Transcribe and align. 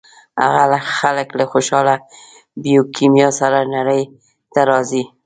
هغه 0.59 0.79
خلک 0.99 1.27
له 1.39 1.45
خوشاله 1.51 1.95
بیوکیمیا 2.63 3.29
سره 3.39 3.59
نړۍ 3.75 4.01
ته 4.53 4.59
راځي. 4.69 5.03